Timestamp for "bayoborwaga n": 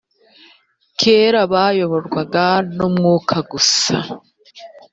1.53-2.77